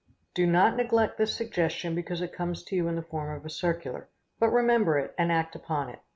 Do 0.33 0.47
not 0.47 0.77
neglect 0.77 1.19
this 1.19 1.35
suggestion 1.35 1.93
because 1.93 2.21
it 2.23 2.33
comes 2.33 2.63
to 2.63 2.75
you 2.75 2.87
in 2.87 2.95
the 2.95 3.03
form 3.03 3.37
of 3.37 3.45
a 3.45 3.51
circular, 3.51 4.09
but 4.39 4.49
remember 4.49 4.97
it 4.97 5.13
and 5.15 5.31
act 5.31 5.53
upon 5.53 5.89
it. 5.89 5.99